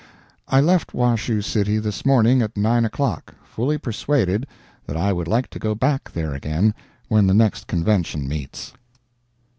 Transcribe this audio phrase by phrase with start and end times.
[0.47, 4.47] I left Washoe City this morning at nine o'clock, fully persuaded
[4.87, 6.73] that I would like to go back there again
[7.07, 8.73] when the next convention meets.